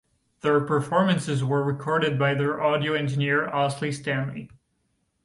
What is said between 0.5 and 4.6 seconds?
performances were recorded by their audio engineer Owsley Stanley.